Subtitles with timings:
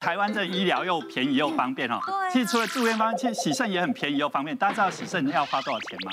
[0.00, 2.00] 台湾这医疗又便宜又方便哦。
[2.32, 4.56] 其实除了住院方面，其实洗肾也很便宜又方便。
[4.56, 6.10] 大家知道洗肾要花多少钱吗？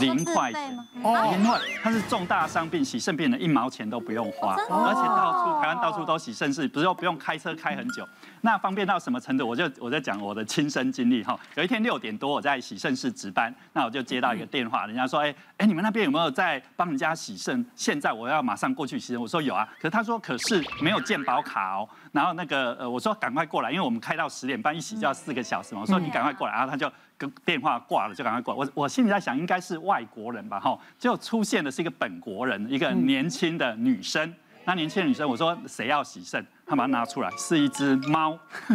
[0.00, 8.06] 零块钱哦，零块，它是重大伤病洗肾病人一毛钱都不用花，而且到处台湾到处都洗肾室，不用不用开车开很久，
[8.42, 9.46] 那方便到什么程度？
[9.46, 11.38] 我就我在讲我的亲身经历哈。
[11.56, 17.64] 有一天六点多我在洗肾室值班，那我就接到一个电话，人家说哎哎你们那边有没有在帮人家洗肾？
[17.74, 19.20] 现在我要马上过去洗肾。
[19.20, 21.88] 我说有啊，可是他说可是没有健保卡哦。
[22.12, 25.80] 然后那个呃我说赶快过来，因为我们开到十点半一洗就要四个小时嘛。
[25.80, 26.90] 我说你赶快过来，然后他就。
[27.18, 34.32] 跟电话挂了就赶快挂，我我心里在想应该是外国人吧，哈，就出现的是一个本国人，一个年轻的女生。
[34.64, 36.46] 那年轻的女生，我说谁要洗肾？
[36.64, 38.38] 她把它拿出来，是一只猫。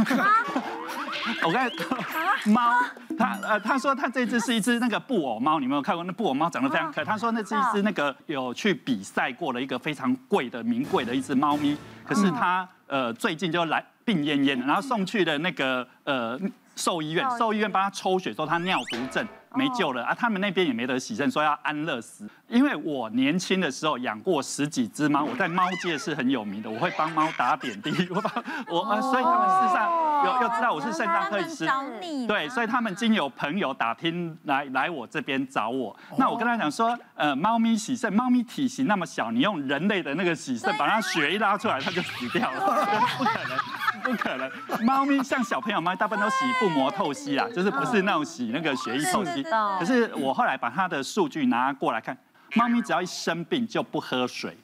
[1.45, 1.69] 我刚才
[2.51, 2.81] 猫，
[3.17, 6.03] 他呃他说他这只是一只那个布偶猫，你没有看过？
[6.03, 7.05] 那布偶猫长得非常可爱。
[7.05, 16.37] 他说那是一只那个有去比赛过的一个非常贵的名贵的一只猫咪，可是他呃最近就来病恹恹的，然后送去的那个呃。
[16.75, 20.15] 兽医院，兽医院帮他抽血，说他尿毒症没救了啊！
[20.15, 22.27] 他们那边也没得洗肾，说要安乐死。
[22.47, 29.91] 因为我年轻的时候养过十几只猫，我在猫界是很有名的，我会帮猫打点滴，我帮我啊，所以他们事实上
[30.25, 31.67] 有又知道我是肾脏科医师，
[32.27, 35.95] 对，所以他们经有朋友打听来来我这边找我。
[36.17, 42.59] 那我跟他讲说，呃，猫咪洗肾，猫咪体型那么小，你用人类的那个洗肾，把它血一拉出来，它就死掉了，
[43.19, 43.82] 不可能。
[44.03, 44.51] 不可能，
[44.85, 49.43] 猫咪像小朋友，猫大部分都洗腹膜透析啦，就是不是那种洗那个血液透析。
[49.79, 52.15] 可是我后来把它的数据拿过来看，
[52.55, 54.55] 猫咪只要一生病就不喝水，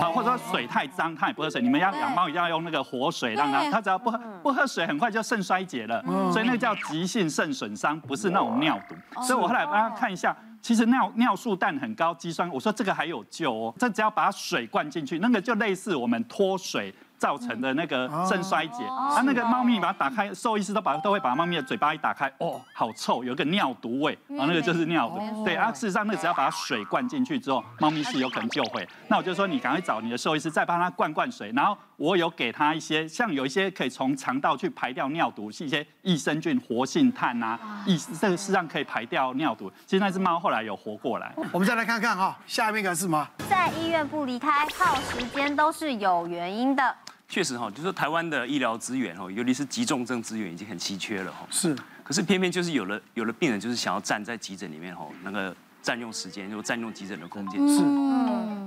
[0.00, 1.60] 好，或者说水太脏它也不喝水。
[1.60, 6.02] 你们要养猫一定要用那个活水让它，它只要不喝不喝水，很快就肾衰竭了。
[6.32, 8.94] 所以那个叫急性肾损伤，不是那种尿毒。
[9.22, 16.94] 所以我后来帮它看一下，其实尿尿素氮很高，肌酸，我说这个还有救哦，这只要把水灌进去，那个就类似我们脱水。
[17.20, 25.44] 造成的那个肾衰竭，啊，那个猫咪把它打开，兽医师都把都会把猫咪的嘴巴一打开，哦，好臭，有个尿毒味，啊，那个就是尿毒。
[25.44, 28.88] 对啊，事实上那只要把水灌进去之后，猫咪是有可能救回。
[29.08, 39.70] 那我就说你赶快找你的兽医师再帮它灌灌水，然后我有给它一些，像有一些可以从肠道去排掉尿毒，是一些益生菌、活性炭啊，益这个事实上可以排掉尿毒。
[39.84, 41.30] 其实那只猫后来有活过来。
[41.52, 43.28] 我们再来看看哈，下面一个是什么？
[43.50, 46.96] 在医院不离开，耗时间都是有原因的。
[47.28, 51.46] 确实哈，就是台湾的医疗资源哈，尤其是急重症资源已经很稀缺了哈。
[51.50, 57.60] 是，可是偏偏就是有了有了病人就是想要站在急诊里面哈，那个占用时间就占用急诊的空间。
[57.68, 57.84] 是。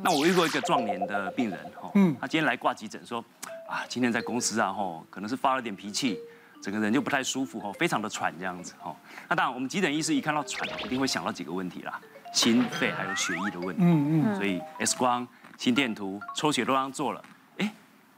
[0.04, 3.24] 那我遇过一个壮年的病人哈，嗯，他今天来挂急诊说，
[3.68, 6.20] 啊，今天在公司啊哈，可能是发了点脾气，
[6.62, 8.94] 整个人就不太舒服哈，非常的喘这样子哈。
[9.30, 12.00] 那当然我们急诊医师一看到喘，一定会想到几个问题啦，
[12.34, 13.82] 心肺还有血液的问题。
[13.84, 14.36] 嗯嗯。
[14.36, 15.26] 所以 X 光、
[15.58, 17.24] 心电图、抽血都让做了。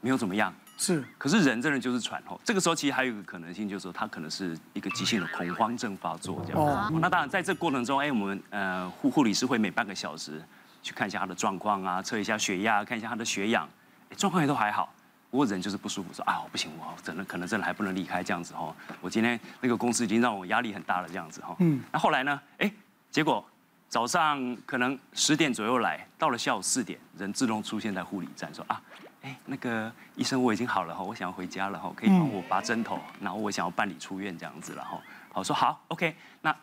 [0.02, 2.40] 没有怎么样，是，可是人真的就是喘吼。
[2.44, 6.62] 这个时候其实还有一个可能性，就是说他可能是一个急性的恐慌症发作这样。
[6.62, 6.88] 哦。
[7.00, 10.40] 那当然在这个过程中，哎，我们呃护护理师会每半个小时
[10.86, 13.68] 去看一下他的状况啊，测一下血压，看一下他的血氧，
[14.16, 14.88] 状况也都还好。
[15.32, 18.72] 不过人就是不舒服，说啊不行，我真的可能真的还不能离开这样子哦。
[19.00, 21.56] 我今天那个公司已经让我压力很大了这样子哈。
[21.58, 21.82] 嗯。
[21.90, 22.40] 那后来呢？
[22.58, 22.72] 哎，
[23.10, 23.44] 结果
[23.88, 28.80] 早上可能十点左右来，到了下午四点，人自动出现在护理站，说啊。
[29.22, 35.00] 哎，那个医生，我已经好了哈，我想要回家了哈，可以帮我拔针头，然后我想要办理出院这样子了哈。
[35.32, 36.54] 好，说好，OK，那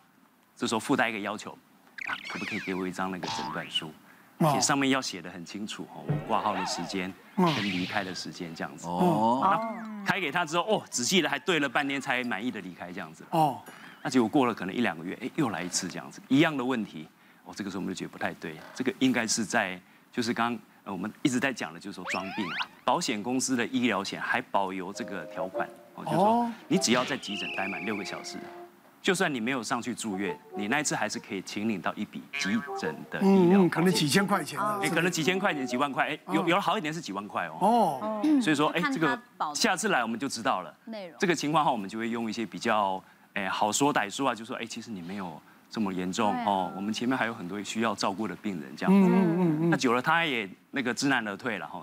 [0.55, 1.51] 这时候附带一个要求，
[2.07, 3.91] 啊，可不可以给我一张那个诊断书？
[4.39, 8.87] 写上面要写的很清楚哦，我挂号的时间跟离开的时间这样子。
[8.87, 9.59] 哦。
[10.05, 13.23] 开给他之后，哦，仔细的还对了半天才满意的离开这样子。
[13.29, 13.61] 哦。
[14.01, 17.07] 那结果过了可能一两个月，哎，又来一次这样子，一样的问题。
[17.45, 19.79] 哦，这个时候我们就觉得不太对，这个应该是在
[20.11, 20.57] 就是刚。
[20.85, 25.65] 呃，我们一直在讲的就是说装病啊，保险公司的医疗险还保留这个条款，
[25.95, 28.37] 哦，就是说你只要在急诊待满六个小时，
[29.03, 37.57] 就算你没有上去住院，你那一次还是可以请领到一笔急诊的医疗，可能几千块钱，哎，可能几千块钱、几万块，哎，有有了好一点是几万块哦。
[37.59, 39.21] 哦，所以说，哎，这个
[39.53, 40.73] 下次来我们就知道了。
[40.85, 43.03] 内容这个情况的话，我们就会用一些比较，
[43.33, 45.39] 哎，好说歹说啊，就说，哎，其实你没有。
[45.69, 49.09] 这么严重哦，我们前面还有很多需要照顾的病人，这样子。
[49.09, 49.69] 嗯嗯嗯。
[49.71, 51.81] 那久了，他也那个知难而退了哈。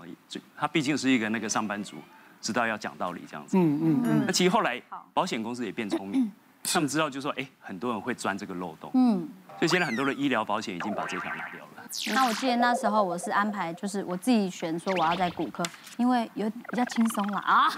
[0.55, 1.97] 他毕竟是一个那个上班族，
[2.39, 3.57] 知道要讲道理这样子。
[3.57, 4.23] 嗯嗯嗯。
[4.25, 4.81] 那其实后来
[5.13, 6.31] 保险公司也变聪明，
[6.63, 8.91] 他们知道就说，哎，很多人会钻这个漏洞。
[8.93, 9.27] 嗯。
[9.59, 11.67] 所以现在很多的医疗保险已经把这条拿掉了。
[12.15, 15.63] 那我记得那时候我是安排，就是我自己选说我要在骨科，
[15.97, 17.69] 因为有比较轻松了啊，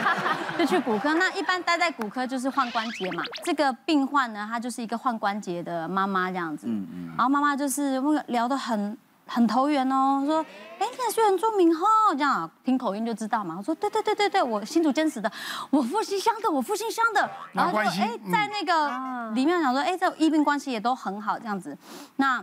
[0.56, 1.12] 就去骨科。
[1.14, 3.22] 那一般待在骨科就是换关节嘛。
[3.44, 6.68] 这个病患呢，他就是一个换关节的妈妈这样子。
[6.70, 7.06] 嗯嗯。
[7.08, 10.38] 然后妈妈就是聊得很很投缘哦，说，
[10.78, 13.56] 哎，你也是原住民哈，这样听口音就知道嘛。
[13.58, 15.30] 我说，对对对对对，我新竹坚持的，
[15.68, 17.28] 我复兴乡的，我复兴乡的。
[17.52, 21.76] 然后就哎，在那个里面讲说，哎，这医病关系也都很好，这样子。
[22.16, 22.42] 那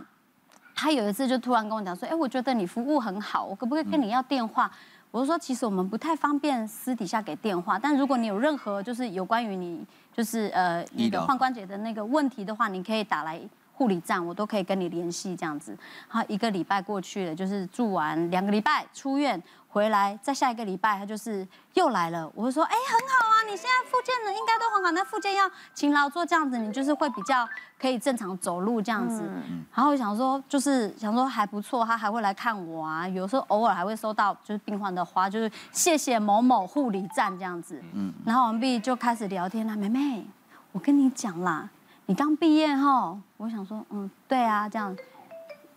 [0.74, 4.70] 他有一次就突然跟我讲说，哎，我觉得你服务很好，我可不可以跟你要电话？
[5.10, 9.82] 我就说，其实我们不太方便私底下给电话，但如果你有任何就是有关于你
[10.14, 13.40] 就是呃你的髋关节的那个问题的话，你可以打来。
[13.74, 15.76] 护理站我都可以跟你联系这样子，
[16.10, 29.28] 然后一个礼拜过去了，就是住完两个礼拜出院回来，再下一个礼拜他就是又来了，我会说，哎，很好啊，你现在复健的应该都很好，那复健要勤劳做这样子，你就是会比较可以正常走路这样子。
[29.74, 37.82] 然后我想说，就是想说还不错，他还会来看我啊，有时候偶尔还会收到就是病患的花，就是谢谢某某护理站这样子。
[37.92, 40.24] 嗯，然后完毕就开始聊天啦，妹妹，
[40.70, 41.68] 我跟你讲啦。
[42.06, 44.94] 你刚毕业哈，我想说，嗯，对啊，这样，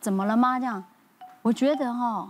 [0.01, 0.59] 怎么了吗？
[0.59, 0.83] 这样，
[1.41, 2.27] 我觉得哈，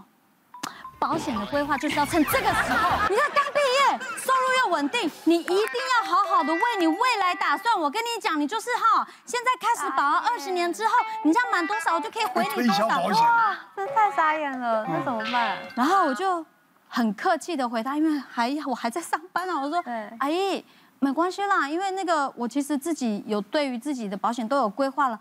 [1.00, 2.90] 保险的规划就是要趁这个时候。
[3.10, 7.80] 你看刚毕业，收入又稳定，你一定要好好的为你未来打算。
[7.80, 10.94] 我跟你讲，你就是哈，现在开始保，二十年之后，
[11.24, 13.00] 你这样满多少，我就可以回你多少。
[13.00, 15.58] 哇，这太傻眼了，那怎么办？
[15.74, 16.46] 然后我就
[16.88, 19.84] 很客气的回答，因为还我还在上班啊，我说，
[20.20, 20.64] 阿姨。
[21.00, 25.20] 没关系啦，因为那个我其实自己有对于自己的保险都有规划了。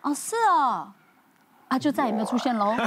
[0.00, 0.90] 哦，是哦，
[1.68, 2.74] 啊，就再也没有出现喽。
[2.76, 2.84] 他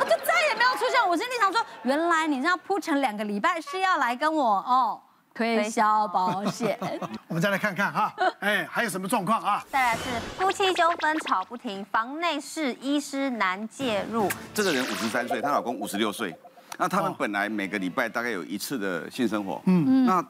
[0.00, 1.08] 就再也没有出现。
[1.08, 5.00] 我心里想说，原来你这样铺成两个礼拜是要来跟我哦
[5.34, 6.78] 推销保险。
[7.28, 9.62] 我们再来看看哈，哎，还有什么状况啊？
[9.70, 10.02] 再来是
[10.38, 14.28] 夫妻纠纷吵不停，房内事医师难介入。
[14.54, 16.34] 这个人五十三岁，她老公五十六岁，
[16.78, 20.24] 那他们本来每个礼拜大概有一次的性生活，嗯，那。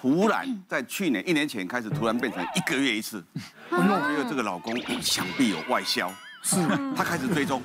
[0.00, 3.24] 突然在去年一年前开始，突然变成一个月一次。
[3.68, 6.08] 我觉得这个老公想必有外销，
[6.40, 6.56] 是，
[6.94, 7.60] 他开始追踪，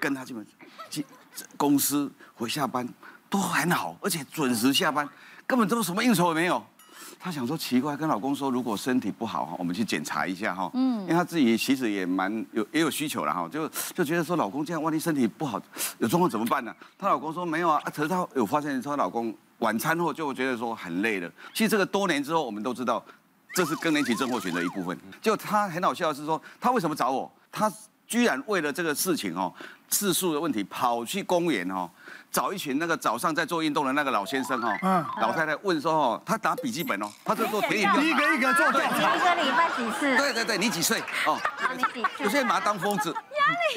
[0.00, 0.44] 跟他基本
[1.56, 2.84] 公司回下班
[3.28, 5.08] 都很好，而且准时下班，
[5.46, 6.60] 根本都什么应酬也没有。
[7.20, 15.62] 他想说奇怪，跟老公说如果身体不好哈，我们去检查一下哈，嗯，因为他自己其实也蛮有也有需求了哈，就就觉得说老公这样万一身体不好
[15.98, 16.74] 有状况怎么办呢？
[16.98, 19.32] 她老公说没有啊，可是她有发现说她老公。
[19.60, 21.30] 晚餐后就觉得说很累了。
[21.54, 23.02] 其实这个多年之后，我们都知道
[23.54, 24.98] 这是更年期症候群的一部分。
[25.22, 27.30] 就他很好笑的是说，他为什么找我？
[27.50, 27.72] 他
[28.06, 29.52] 居然为了这个事情哦，
[29.88, 31.88] 次数的问题，跑去公园哦，
[32.32, 40.16] 找一群那个早上在做运动的那个老先生哦，嗯，老太太问说哦，他打笔记本哦，他就做田野调查，一个一个做调查，一个礼拜几次？
[40.16, 41.00] 对对对，你几岁？
[41.26, 41.38] 哦，
[41.76, 42.24] 你几岁？
[42.24, 43.14] 有些人把他当疯子，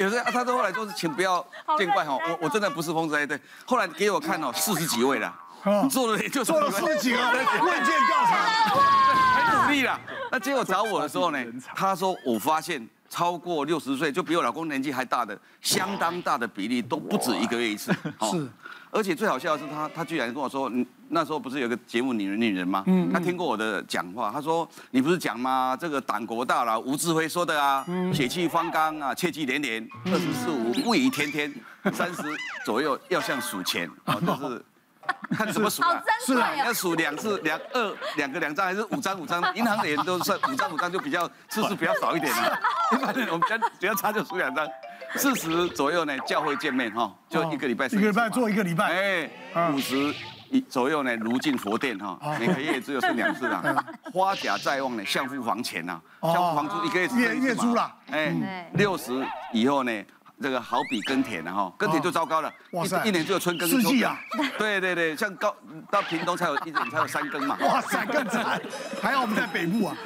[0.00, 1.44] 有些他都后来说是请不要
[1.78, 5.32] 见怪哈，我我真的不是疯子哎，对，后来给我看哦，四十几位了。
[5.88, 8.36] 做了也就做了四十几个问卷调查，
[9.36, 9.98] 很努力了。
[10.30, 11.38] 那结果找我的时候呢，
[11.74, 17.92] 他说我发现超过六十岁就比我老公年纪还大的，相当大的比例都不止一个月一次。
[18.30, 18.48] 是，
[18.90, 20.70] 而且最好笑的是他，他居然跟我说，
[21.08, 22.82] 那时候不是有个节目《女人女人》吗？
[22.86, 25.76] 嗯，他听过我的讲话，他说你不是讲吗？
[25.80, 31.54] 这个党国大佬吴志辉说的啊，血气方刚啊，切记连连，二十四五不宜天天，
[31.92, 32.22] 三十
[32.64, 34.64] 左右要像数钱啊，就是。
[35.36, 36.02] 看怎么数啊？
[36.24, 39.42] 是啊，要数两次，两二两个两张还是五张五张？
[39.54, 42.58] 银行的人都算五张五张就比较次数比较少一点了。
[42.92, 44.66] 一般人我们比较比较差就数两张。
[45.16, 47.86] 四十左右呢，教会见面哈，就一个礼拜。
[47.86, 49.30] 一个礼拜做一个礼拜。
[49.54, 50.12] 哎，五十
[50.50, 53.62] 一左右呢，如进佛殿哈，每个月只有剩两次啦。
[54.12, 57.94] 花甲在望呢，相付房钱呐，相付房租一个月月月租啦。
[58.10, 60.04] 哎，六十以后呢？
[60.42, 64.18] 这个好比耕田了哈，耕田就糟糕了，哇塞，一年只有春耕秋季啊。
[64.58, 65.54] 对对对，像高
[65.90, 67.56] 到屏东才有一年才有三耕嘛。
[67.60, 68.60] 哇塞，更惨，
[69.00, 69.96] 还好我们在北部啊。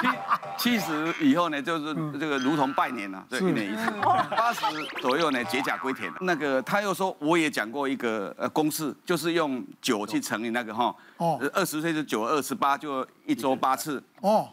[0.56, 3.90] 七七十以后呢，就是这个如同拜年了，对，一年一次。
[4.30, 4.60] 八十
[5.00, 6.12] 左右呢，解甲归田。
[6.20, 14.02] 那个他又说，我也讲过一个呃公式，就是用九去乘以那个哈，哦，二十岁是九二十八，就一周八次。
[14.20, 14.48] 哦，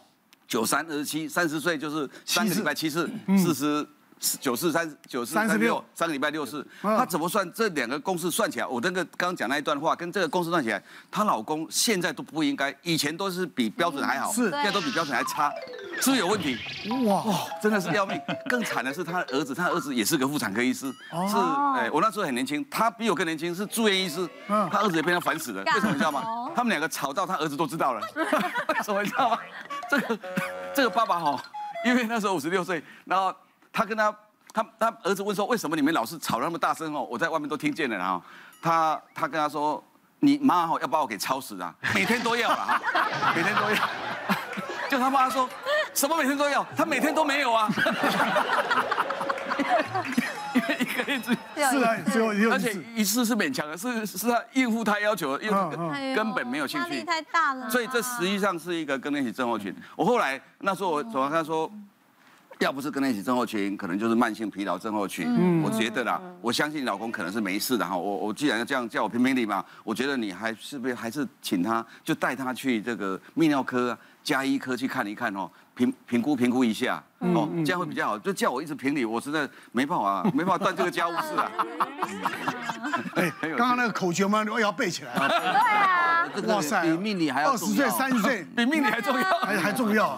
[0.48, 3.88] 九三二十七，三十岁就是三个礼拜七次，四十。
[4.40, 7.50] 九四三九四三十六，三个礼拜六四，他怎么算？
[7.54, 8.32] 这两个公式？
[8.32, 14.50] 算起来，我那个刚刚讲那一段话跟这个公式算起来，她老公现在都不应该，以前都是比标准还好，是。
[14.50, 15.52] 现在都比标准还差，
[16.02, 16.58] 是不是有问题？
[17.06, 17.24] 哇，
[17.62, 18.20] 真的是要命！
[18.50, 20.92] 更惨的是他的儿子，他的儿子也是个妇产科医师，
[21.30, 21.38] 是
[21.76, 26.24] 哎，我那时候很年轻，他比我更年轻，是住院医师，他儿子也被他烦死了，为什么你知道吗？
[26.56, 29.40] 他们两个吵到他儿子都知道了， 为什么你知道吗？
[29.90, 30.20] 这个
[30.74, 31.44] 这个爸爸哈，
[31.86, 33.36] 因为那时候五十六岁，然后。
[33.74, 34.16] 他跟他，
[34.54, 37.06] 他他儿子问说：“为什么你们老是吵那么大声哦？
[37.10, 38.22] 我在外面都听见了。”然后
[38.62, 39.84] 他他跟他说
[40.22, 42.80] ：“你妈哈要把我给吵死啊， 每天都要了哈，
[43.36, 43.76] 每天都要。
[44.88, 45.50] ”就他妈说
[45.96, 46.64] ：“什么每天都要？
[46.78, 47.68] 他每天都没有啊。
[50.54, 51.98] ”因为一个月只是啊，
[52.52, 57.68] 而且一次是勉强的，是是他应付他要求，因为根本没有兴趣，压力太大了。
[57.72, 59.76] 所以这实际上是一个更年期症候群。
[59.96, 61.68] 我后来那时候我总跟他说。
[62.64, 65.28] 要不是跟他一起症候群，可能就是慢性疲劳症候群。
[65.28, 67.96] 嗯，我觉得啦，我相信你老公可能是没事的哈。
[67.96, 78.18] 我我既然要这样叫我评评理嘛，我觉得你还是不是还是请他就带他去这个泌尿科、啊、加医科去看一看哦，评评估评估一下哦，这样会比较好。
[78.18, 81.52] 就叫我一直评理，我实在没办法，没办法断这个家务事啊。
[83.16, 85.14] 哎， 刚刚那个口诀嘛，我也要背起来。
[86.34, 87.86] 对啊，哇塞，比命理还要重要。
[87.86, 90.18] 二十岁、三十岁，比命理还重要，还还重要。